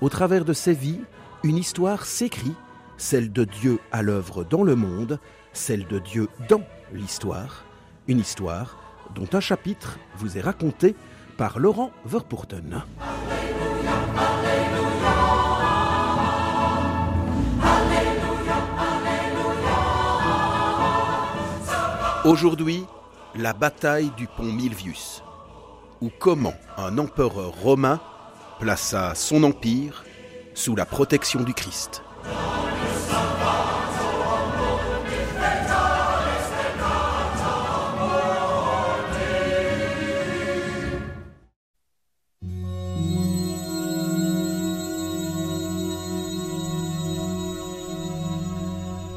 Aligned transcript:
au 0.00 0.08
travers 0.08 0.44
de 0.44 0.52
ces 0.52 0.74
vies, 0.74 1.00
une 1.42 1.56
histoire 1.56 2.04
s'écrit, 2.04 2.54
celle 2.98 3.32
de 3.32 3.44
Dieu 3.44 3.78
à 3.92 4.02
l'œuvre 4.02 4.44
dans 4.44 4.62
le 4.62 4.76
monde, 4.76 5.18
celle 5.52 5.86
de 5.86 5.98
Dieu 5.98 6.28
dans 6.48 6.62
l'histoire, 6.92 7.64
une 8.08 8.18
histoire 8.18 8.78
dont 9.14 9.28
un 9.32 9.40
chapitre 9.40 9.98
vous 10.16 10.36
est 10.36 10.42
raconté 10.42 10.94
par 11.36 11.58
Laurent 11.58 11.90
Verpoorten. 12.04 12.82
Aujourd'hui, 22.24 22.84
la 23.36 23.52
bataille 23.52 24.10
du 24.16 24.26
pont 24.26 24.52
Milvius, 24.52 25.22
ou 26.00 26.10
comment 26.18 26.54
un 26.76 26.98
empereur 26.98 27.52
romain 27.62 28.00
plaça 28.58 29.14
son 29.14 29.42
empire 29.42 30.04
sous 30.54 30.74
la 30.74 30.86
protection 30.86 31.42
du 31.42 31.52
Christ. 31.52 32.02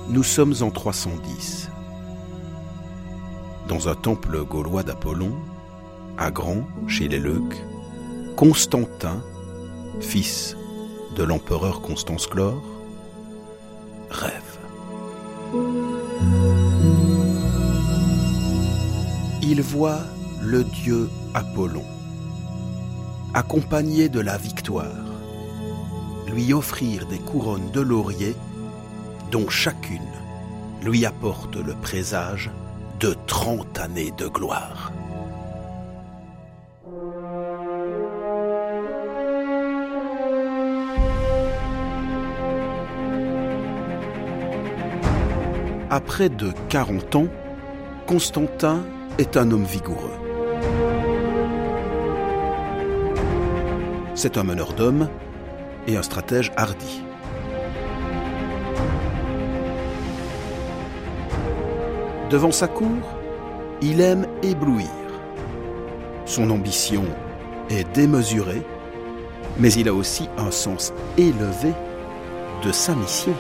Nous 0.10 0.24
sommes 0.24 0.56
en 0.62 0.70
310. 0.70 1.70
Dans 3.70 3.88
un 3.88 3.96
temple 3.96 4.44
gaulois 4.44 4.84
d'Apollon, 4.84 5.34
à 6.18 6.32
Grand, 6.32 6.68
chez 6.88 7.08
les 7.08 7.20
Leucs, 7.20 7.56
Constantin, 8.40 9.22
fils 10.00 10.56
de 11.18 11.24
l'empereur 11.24 11.82
Constance 11.82 12.26
Chlore, 12.26 12.64
rêve. 14.10 14.58
Il 19.42 19.62
voit 19.62 20.00
le 20.42 20.64
dieu 20.64 21.10
Apollon, 21.34 21.84
accompagné 23.34 24.08
de 24.08 24.22
la 24.22 24.38
victoire, 24.38 24.88
lui 26.32 26.54
offrir 26.54 27.08
des 27.08 27.20
couronnes 27.20 27.72
de 27.72 27.82
laurier 27.82 28.38
dont 29.32 29.50
chacune 29.50 30.00
lui 30.82 31.06
apporte 31.06 31.58
le 31.58 31.74
présage 31.74 32.50
de 33.02 33.18
trente 33.28 33.78
années 33.80 34.14
de 34.18 34.30
gloire. 34.30 34.94
Après 45.92 46.30
de 46.30 46.52
40 46.70 47.16
ans, 47.16 47.28
Constantin 48.06 48.84
est 49.18 49.38
un 49.38 49.50
homme 49.50 49.64
vigoureux. 49.64 50.14
C'est 54.14 54.38
un 54.38 54.44
meneur 54.44 54.74
d'hommes 54.74 55.10
et 55.88 55.98
un 55.98 56.04
stratège 56.04 56.52
hardi. 56.58 57.02
Devant 62.30 62.52
sa 62.52 62.68
cour, 62.68 63.18
il 63.82 64.00
aime 64.02 64.28
éblouir. 64.44 64.90
Son 66.26 66.52
ambition 66.52 67.06
est 67.72 67.92
démesurée, 67.96 68.62
mais 69.58 69.74
il 69.74 69.90
a 69.90 69.94
aussi 69.96 70.30
un 70.38 70.52
sens 70.52 70.94
élevé 71.18 71.74
de 72.64 72.72
sa 72.72 72.94
mission. 72.94 73.34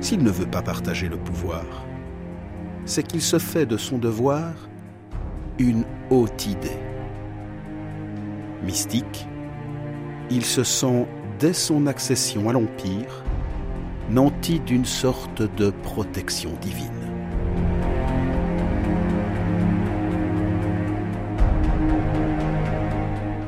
S'il 0.00 0.22
ne 0.22 0.30
veut 0.30 0.46
pas 0.46 0.62
partager 0.62 1.08
le 1.08 1.18
pouvoir, 1.18 1.64
c'est 2.86 3.02
qu'il 3.02 3.20
se 3.20 3.38
fait 3.38 3.66
de 3.66 3.76
son 3.76 3.98
devoir 3.98 4.54
une 5.58 5.84
haute 6.08 6.46
idée. 6.46 6.78
Mystique, 8.64 9.28
il 10.30 10.44
se 10.44 10.64
sent 10.64 11.06
dès 11.38 11.52
son 11.52 11.86
accession 11.86 12.48
à 12.48 12.52
l'Empire 12.52 13.24
nanti 14.10 14.58
d'une 14.58 14.84
sorte 14.84 15.42
de 15.56 15.70
protection 15.70 16.50
divine. 16.60 16.88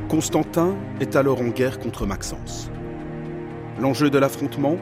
Constantin 0.07 0.75
est 1.01 1.15
alors 1.15 1.41
en 1.41 1.47
guerre 1.47 1.79
contre 1.79 2.05
Maxence. 2.05 2.69
L'enjeu 3.79 4.09
de 4.09 4.19
l'affrontement 4.19 4.77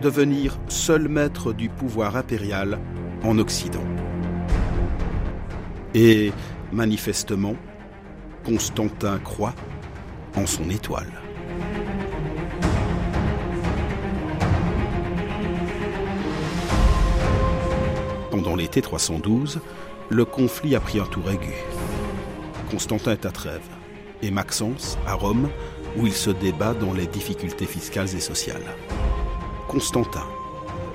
Devenir 0.00 0.58
seul 0.68 1.08
maître 1.08 1.52
du 1.52 1.68
pouvoir 1.68 2.16
impérial 2.16 2.78
en 3.22 3.38
Occident. 3.38 3.84
Et 5.94 6.32
manifestement, 6.72 7.54
Constantin 8.42 9.18
croit 9.18 9.54
en 10.36 10.46
son 10.46 10.70
étoile. 10.70 11.12
Pendant 18.30 18.56
l'été 18.56 18.80
312, 18.80 19.60
le 20.08 20.24
conflit 20.24 20.74
a 20.76 20.80
pris 20.80 20.98
un 20.98 21.04
tour 21.04 21.30
aigu. 21.30 21.52
Constantin 22.70 23.12
est 23.12 23.26
à 23.26 23.32
Trèves 23.32 23.60
et 24.22 24.30
Maxence 24.30 24.96
à 25.06 25.12
Rome, 25.12 25.50
où 25.98 26.06
il 26.06 26.14
se 26.14 26.30
débat 26.30 26.72
dans 26.72 26.94
les 26.94 27.06
difficultés 27.06 27.66
fiscales 27.66 28.14
et 28.14 28.20
sociales. 28.20 28.64
Constantin, 29.70 30.26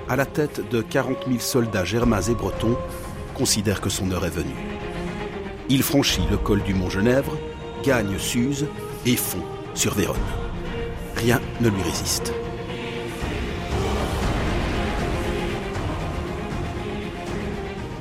à 0.09 0.18
la 0.18 0.25
tête 0.25 0.69
de 0.69 0.81
40 0.81 1.28
000 1.28 1.40
soldats 1.40 1.86
germains 1.86 2.24
et 2.24 2.36
bretons, 2.36 2.75
considère 3.34 3.80
que 3.80 3.90
son 3.90 4.12
heure 4.12 4.25
est 4.25 4.30
venue. 4.30 4.68
Il 5.69 5.81
franchit 5.81 6.24
le 6.30 6.36
col 6.36 6.62
du 6.62 6.74
mont 6.74 6.90
Genèvre, 6.90 7.38
gagne 7.86 8.18
Suse 8.18 8.68
et 9.06 9.16
fond 9.16 9.40
sur 9.75 9.94
Vérone. 9.94 10.18
Rien 11.16 11.40
ne 11.62 11.69
lui 11.69 11.81
résiste. 11.84 12.34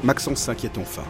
Maxence 0.02 0.40
s'inquiète 0.40 0.76
enfin 0.76 1.04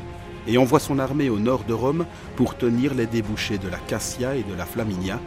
et 0.46 0.58
envoie 0.58 0.78
son 0.78 0.98
armée 0.98 1.30
au 1.30 1.38
nord 1.38 1.64
de 1.64 1.72
Rome 1.72 2.04
pour 2.36 2.58
tenir 2.58 2.92
les 2.92 3.06
débouchés 3.06 3.56
de 3.56 3.68
la 3.68 3.78
Cassia 3.78 4.36
et 4.36 4.42
de 4.42 4.52
la 4.52 4.66
Flaminia, 4.66 5.18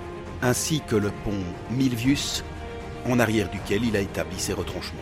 ainsi 0.43 0.83
que 0.87 0.95
le 0.95 1.09
pont 1.23 1.43
Milvius 1.71 2.43
en 3.09 3.19
arrière 3.19 3.49
duquel 3.49 3.83
il 3.83 3.95
a 3.95 4.01
établi 4.01 4.39
ses 4.39 4.53
retranchements. 4.53 4.99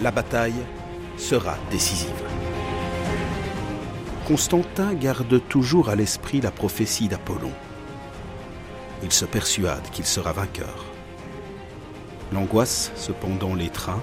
La 0.00 0.10
bataille 0.10 0.64
sera 1.16 1.56
décisive. 1.70 2.10
Constantin 4.26 4.94
garde 4.94 5.40
toujours 5.48 5.88
à 5.88 5.94
l'esprit 5.94 6.40
la 6.40 6.50
prophétie 6.50 7.08
d'Apollon. 7.08 7.52
Il 9.02 9.12
se 9.12 9.24
persuade 9.24 9.88
qu'il 9.92 10.06
sera 10.06 10.32
vainqueur. 10.32 10.84
L'angoisse 12.32 12.90
cependant 12.96 13.54
l'étreint 13.54 14.02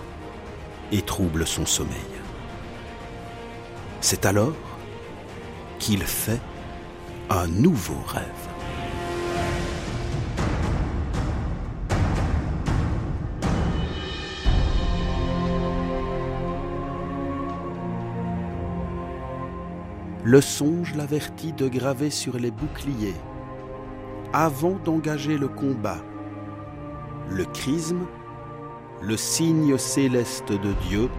et 0.92 1.02
trouble 1.02 1.46
son 1.46 1.66
sommeil. 1.66 1.98
C'est 4.00 4.26
alors 4.26 4.54
qu'il 5.80 6.04
fait 6.04 6.42
un 7.30 7.48
nouveau 7.48 8.02
rêve. 8.08 8.53
Le 20.24 20.40
songe 20.40 20.96
l'avertit 20.96 21.52
de 21.52 21.68
graver 21.68 22.10
sur 22.10 22.38
les 22.38 22.52
boucliers, 22.52 23.16
avant 24.32 24.78
d'engager 24.86 25.38
le 25.38 25.50
combat, 25.50 25.98
le 27.30 27.44
chrisme, 27.46 28.06
le 29.02 29.18
signe 29.18 29.78
céleste 29.78 30.52
de 30.52 30.72
Dieu, 30.88 31.10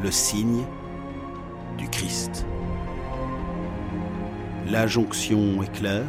le 0.00 0.12
signe 0.12 0.62
du 1.76 1.88
Christ. 1.88 2.46
La 4.68 4.86
jonction 4.86 5.60
est 5.62 5.72
claire. 5.72 6.06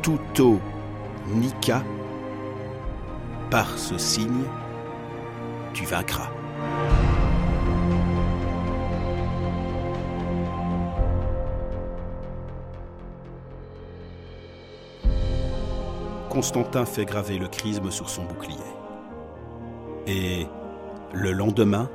Tout 0.00 0.20
eau 0.38 0.60
Nika, 1.28 1.82
par 3.50 3.78
ce 3.78 3.98
signe, 3.98 4.44
tu 5.72 5.84
vaincras. 5.84 6.30
Constantin 16.34 16.84
fait 16.84 17.04
graver 17.04 17.38
le 17.38 17.46
chrisme 17.46 17.92
sur 17.92 18.10
son 18.10 18.24
bouclier. 18.24 18.58
Et 20.08 20.48
le 21.12 21.30
lendemain, 21.30 21.88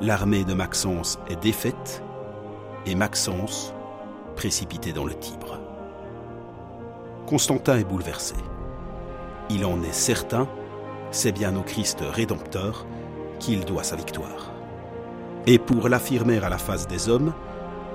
l'armée 0.00 0.42
de 0.42 0.54
Maxence 0.54 1.18
est 1.28 1.36
défaite 1.36 2.02
et 2.86 2.94
Maxence 2.94 3.74
précipité 4.36 4.94
dans 4.94 5.04
le 5.04 5.12
Tibre. 5.12 5.60
Constantin 7.26 7.76
est 7.76 7.84
bouleversé. 7.84 8.36
Il 9.50 9.66
en 9.66 9.82
est 9.82 9.92
certain, 9.92 10.48
c'est 11.10 11.32
bien 11.32 11.54
au 11.56 11.62
Christ 11.62 11.98
rédempteur 12.00 12.86
qu'il 13.38 13.66
doit 13.66 13.84
sa 13.84 13.96
victoire. 13.96 14.50
Et 15.46 15.58
pour 15.58 15.90
l'affirmer 15.90 16.38
à 16.42 16.48
la 16.48 16.58
face 16.58 16.88
des 16.88 17.10
hommes, 17.10 17.34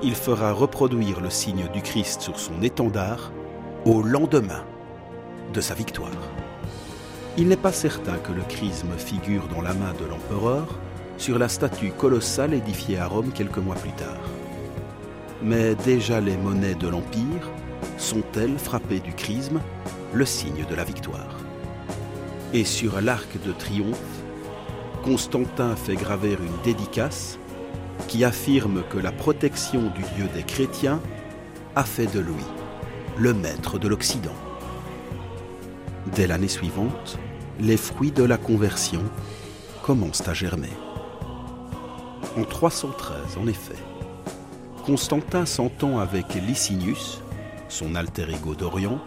il 0.03 0.13
fera 0.13 0.51
reproduire 0.51 1.19
le 1.19 1.31
signe 1.31 1.67
du 1.73 1.81
Christ 1.81 2.21
sur 2.21 2.39
son 2.39 2.61
étendard 2.61 3.31
au 3.85 4.03
lendemain 4.03 4.63
de 5.51 5.62
sa 5.62 5.74
victoire. 5.74 6.12
Il 7.38 7.48
n'est 7.48 7.56
pas 7.56 7.71
certain 7.71 8.18
que 8.18 8.31
le 8.31 8.44
chrisme 8.44 8.92
figure 8.98 9.48
dans 9.48 9.62
la 9.62 9.74
main 9.74 9.94
de 9.94 10.06
l'empereur 10.06 10.68
sur 11.18 11.39
la 11.39 11.48
statue 11.48 11.92
colossale 11.92 12.53
édifiée 12.53 12.98
à 12.98 13.07
Rome 13.07 13.31
quelques 13.33 13.57
mois 13.57 13.75
plus 13.75 13.92
tard. 13.92 14.19
Mais 15.42 15.75
déjà 15.75 16.19
les 16.19 16.38
monnaies 16.38 16.75
de 16.75 16.88
l'Empire 16.88 17.50
sont-elles 17.98 18.57
frappées 18.57 19.00
du 19.00 19.13
chrisme, 19.13 19.62
le 20.13 20.25
signe 20.25 20.65
de 20.69 20.75
la 20.75 20.83
victoire? 20.83 21.38
Et 22.53 22.65
sur 22.65 23.00
l'arc 23.01 23.42
de 23.45 23.51
triomphe, 23.51 23.98
Constantin 25.03 25.75
fait 25.75 25.95
graver 25.95 26.33
une 26.33 26.63
dédicace 26.63 27.39
qui 28.07 28.24
affirme 28.25 28.83
que 28.89 28.98
la 28.98 29.12
protection 29.12 29.83
du 29.95 30.03
Dieu 30.15 30.27
des 30.36 30.44
chrétiens 30.44 31.00
a 31.75 31.83
fait 31.83 32.07
de 32.07 32.19
lui 32.19 32.44
le 33.18 33.33
maître 33.33 33.80
de 33.80 33.88
l'Occident. 33.88 34.36
Dès 36.15 36.27
l'année 36.27 36.49
suivante, 36.49 37.17
les 37.59 37.77
fruits 37.77 38.11
de 38.11 38.23
la 38.23 38.37
conversion 38.37 39.01
commencent 39.81 40.27
à 40.27 40.33
germer. 40.33 40.71
En 42.37 42.43
313, 42.43 43.37
en 43.41 43.47
effet, 43.47 43.75
Constantin 44.85 45.45
s'entend 45.45 45.99
avec 45.99 46.33
Licinius, 46.35 47.21
son 47.69 47.95
alter 47.95 48.25
ego 48.29 48.55
d'Orient, 48.55 48.99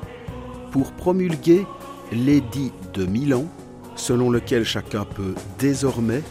pour 0.70 0.92
promulguer 0.92 1.66
l'édit 2.10 2.72
de 2.94 3.04
Milan, 3.04 3.44
selon 3.96 4.30
lequel 4.30 4.64
chacun 4.64 5.04
peut 5.04 5.34
désormais 5.58 6.22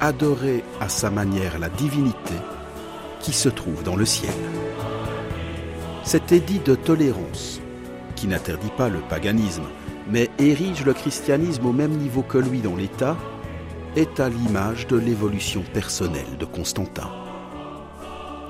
adorer 0.00 0.64
à 0.80 0.88
sa 0.88 1.10
manière 1.10 1.58
la 1.58 1.68
divinité 1.68 2.34
qui 3.20 3.32
se 3.32 3.48
trouve 3.48 3.82
dans 3.82 3.96
le 3.96 4.04
ciel. 4.04 4.34
Cet 6.02 6.32
édit 6.32 6.60
de 6.60 6.74
tolérance, 6.74 7.60
qui 8.16 8.26
n'interdit 8.26 8.72
pas 8.76 8.88
le 8.88 8.98
paganisme, 8.98 9.64
mais 10.10 10.28
érige 10.38 10.84
le 10.84 10.94
christianisme 10.94 11.66
au 11.66 11.72
même 11.72 11.96
niveau 11.96 12.22
que 12.22 12.38
lui 12.38 12.60
dans 12.60 12.74
l'État, 12.74 13.16
est 13.94 14.20
à 14.20 14.28
l'image 14.28 14.86
de 14.86 14.96
l'évolution 14.96 15.62
personnelle 15.72 16.36
de 16.38 16.44
Constantin. 16.44 17.08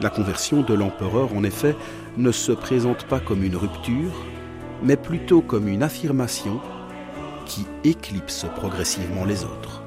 La 0.01 0.11
conversion 0.11 0.63
de 0.63 0.75
l'empereur, 0.75 1.35
en 1.35 1.45
effet, 1.45 1.77
ne 2.17 2.33
se 2.33 2.53
présente 2.53 3.07
pas 3.07 3.21
comme 3.21 3.45
une 3.45 3.57
rupture, 3.57 4.13
mais 4.83 4.97
plutôt 4.97 5.41
comme 5.41 5.69
une 5.69 5.83
affirmation 5.83 6.61
qui 7.47 7.67
éclipse 7.85 8.47
progressivement 8.57 9.25
les 9.25 9.45
autres. 9.45 9.83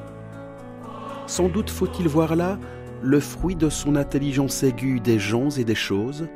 Sans 1.28 1.50
doute 1.50 1.70
faut-il 1.70 2.08
voir 2.08 2.36
là 2.36 2.58
le 3.02 3.20
fruit 3.20 3.56
de 3.56 3.70
son 3.70 3.96
intelligence 3.96 4.64
aiguë 4.64 5.00
des 5.00 5.20
gens 5.20 5.50
et 5.50 5.64
des 5.64 5.76
choses, 5.76 6.28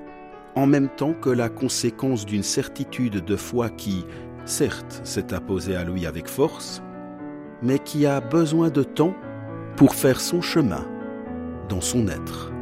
en 0.56 0.66
même 0.68 0.90
temps 0.90 1.14
que 1.14 1.30
la 1.30 1.50
conséquence 1.50 2.26
d'une 2.26 2.44
certitude 2.44 3.24
de 3.24 3.36
foi 3.36 3.70
qui, 3.70 4.06
certes, 4.46 5.02
s'est 5.04 5.34
imposée 5.34 5.76
à 5.76 5.84
lui 5.84 6.06
avec 6.06 6.28
force, 6.28 6.82
mais 7.62 7.80
qui 7.80 8.06
a 8.06 8.22
besoin 8.22 8.70
de 8.70 8.84
temps 8.84 9.16
pour 9.76 9.96
faire 9.96 10.20
son 10.20 10.42
chemin 10.42 10.86
dans 11.70 11.82
son 11.82 12.08
être 12.08 12.54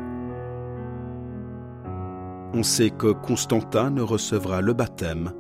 on 2.54 2.64
sait 2.64 2.90
que 2.90 3.12
Constantin 3.12 3.90
ne 3.92 4.02
recevra 4.02 4.62
le 4.62 4.74
baptême 4.74 5.34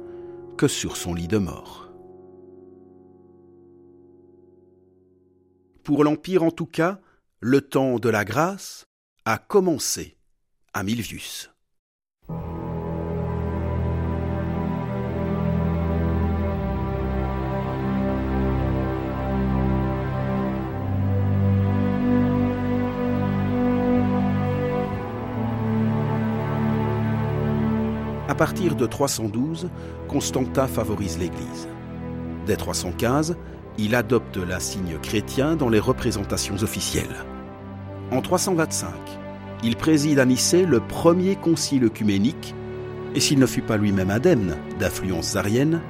que 0.57 0.67
sur 0.67 0.95
son 0.95 1.13
lit 1.13 1.27
de 1.27 1.37
mort. 1.37 1.91
Pour 5.83 6.03
l'Empire 6.03 6.43
en 6.43 6.51
tout 6.51 6.65
cas, 6.65 7.01
le 7.39 7.61
temps 7.61 7.99
de 7.99 8.09
la 8.09 8.23
grâce 8.23 8.85
a 9.25 9.37
commencé 9.37 10.17
à 10.73 10.83
Milvius. 10.83 11.51
À 28.31 28.33
partir 28.33 28.77
de 28.77 28.85
312, 28.85 29.69
Constantin 30.07 30.65
favorise 30.65 31.19
l'Église. 31.19 31.67
Dès 32.45 32.55
315, 32.55 33.35
il 33.77 33.93
adopte 33.93 34.37
l'insigne 34.37 34.97
chrétien 35.03 35.57
dans 35.57 35.67
les 35.67 35.81
représentations 35.81 36.55
officielles. 36.63 37.25
En 38.09 38.21
325, 38.21 38.87
il 39.65 39.75
préside 39.75 40.17
à 40.17 40.25
Nicée 40.25 40.65
le 40.65 40.79
premier 40.79 41.35
concile 41.35 41.83
œcuménique, 41.83 42.55
et 43.15 43.19
s'il 43.19 43.37
ne 43.37 43.45
fut 43.45 43.63
pas 43.63 43.75
lui-même 43.75 44.11
indemne 44.11 44.55
d'influence 44.79 45.35
arienne, 45.35 45.81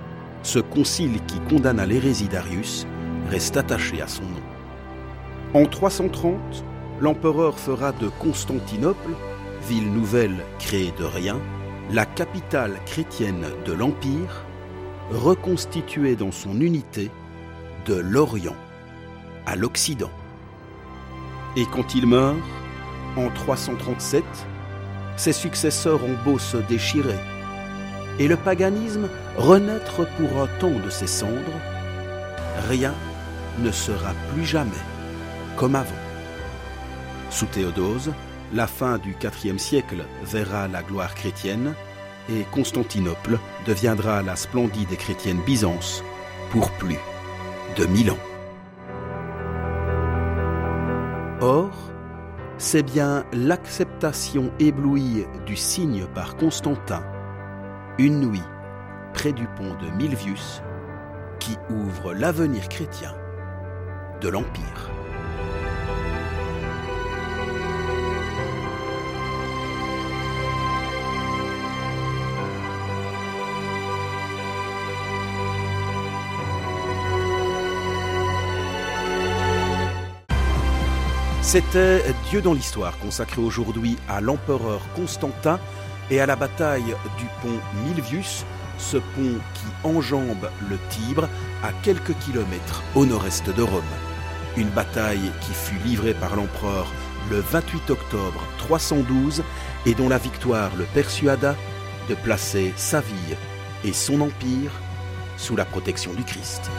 ce 0.42 0.58
concile 0.58 1.20
qui 1.28 1.40
condamna 1.42 1.86
l'hérésie 1.86 2.28
d'Arius 2.28 2.88
reste 3.30 3.56
attaché 3.56 4.02
à 4.02 4.08
son 4.08 4.24
nom. 4.24 5.62
En 5.62 5.68
330, 5.68 6.66
l'empereur 7.02 7.60
fera 7.60 7.92
de 7.92 8.08
Constantinople, 8.20 9.12
ville 9.70 9.94
nouvelle 9.94 10.38
créée 10.58 10.92
de 10.98 11.04
rien, 11.04 11.40
la 11.94 12.06
capitale 12.06 12.80
chrétienne 12.86 13.48
de 13.66 13.74
l'Empire, 13.74 14.46
reconstituée 15.12 16.16
dans 16.16 16.32
son 16.32 16.62
unité 16.62 17.12
de 17.86 17.96
l'Orient 17.96 18.56
à 19.46 19.58
l'Occident. 19.58 20.12
Et 21.58 21.66
quand 21.66 21.94
il 21.94 22.08
meurt, 22.08 22.38
en 23.18 23.30
337, 23.30 24.24
ses 25.18 25.34
successeurs 25.34 26.02
ont 26.06 26.16
beau 26.24 26.40
se 26.40 26.56
déchirer, 26.56 27.20
et 28.20 28.30
le 28.30 28.38
paganisme 28.38 29.10
renaître 29.38 30.08
pour 30.16 30.42
un 30.42 30.48
temps 30.60 30.80
de 30.86 30.90
ses 30.90 31.08
cendres, 31.08 31.60
rien 32.70 32.94
ne 33.60 33.72
sera 33.72 34.14
plus 34.34 34.46
jamais 34.46 34.72
comme 35.58 35.76
avant. 35.76 35.90
Sous 37.30 37.48
Théodose, 37.48 38.14
la 38.54 38.68
fin 38.68 38.98
du 38.98 39.16
IVe 39.44 39.58
siècle 39.58 40.04
verra 40.24 40.68
la 40.68 40.84
gloire 40.84 41.16
chrétienne 41.16 41.74
et 42.30 42.44
Constantinople 42.52 43.40
deviendra 43.66 44.22
la 44.22 44.36
splendide 44.36 44.92
et 44.92 44.98
chrétienne 44.98 45.40
Byzance 45.46 46.04
pour 46.52 46.72
plus 46.72 47.00
de 47.78 47.86
mille 47.86 48.12
ans. 48.12 48.18
Or, 51.42 51.72
c'est 52.58 52.84
bien 52.84 53.26
l'acceptation 53.34 54.52
éblouie 54.60 55.26
du 55.46 55.56
signe 55.56 56.06
par 56.14 56.36
Constantin, 56.36 57.04
une 57.98 58.20
nuit 58.20 58.44
près 59.14 59.34
du 59.34 59.48
pont 59.48 59.76
de 59.82 59.90
Milvius, 59.98 60.62
qui 61.40 61.58
ouvre 61.70 62.14
l'avenir 62.14 62.70
chrétien 62.70 63.16
de 64.22 64.30
l'Empire. 64.30 65.01
C'était 81.52 82.02
Dieu 82.30 82.42
dans 82.42 82.54
l'histoire, 82.54 82.98
consacré 83.00 83.42
aujourd'hui 83.42 83.98
à 84.08 84.22
l'empereur 84.22 84.82
Constantin 84.96 85.60
et 86.10 86.22
à 86.22 86.26
la 86.26 86.38
bataille 86.38 86.96
du 87.18 87.26
pont 87.42 87.60
Milvius, 87.84 88.46
ce 88.78 88.96
pont 88.96 89.36
qui 89.54 89.66
enjambe 89.84 90.50
le 90.70 90.78
Tibre 90.90 91.28
à 91.62 91.74
quelques 91.84 92.18
kilomètres 92.20 92.82
au 92.96 93.06
nord-est 93.06 93.50
de 93.50 93.62
Rome. 93.64 93.84
Une 94.56 94.70
bataille 94.70 95.30
qui 95.42 95.52
fut 95.52 95.76
livrée 95.86 96.14
par 96.14 96.38
l'empereur 96.38 96.90
le 97.30 97.42
28 97.42 97.90
octobre 97.90 98.46
312 98.60 99.44
et 99.86 99.94
dont 99.94 100.08
la 100.08 100.20
victoire 100.20 100.72
le 100.78 100.86
persuada 100.86 101.58
de 102.08 102.16
placer 102.16 102.72
sa 102.78 103.02
vie 103.02 103.36
et 103.84 103.92
son 103.92 104.22
empire 104.22 104.72
sous 105.36 105.58
la 105.58 105.66
protection 105.66 106.14
du 106.14 106.24
Christ. 106.24 106.72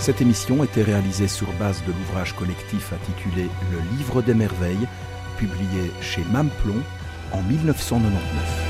Cette 0.00 0.22
émission 0.22 0.64
était 0.64 0.82
réalisée 0.82 1.28
sur 1.28 1.52
base 1.52 1.82
de 1.86 1.92
l'ouvrage 1.92 2.34
collectif 2.34 2.94
intitulé 2.94 3.50
Le 3.70 3.98
Livre 3.98 4.22
des 4.22 4.32
Merveilles, 4.32 4.88
publié 5.36 5.92
chez 6.00 6.24
Mamplon 6.32 6.82
en 7.32 7.42
1999. 7.42 8.69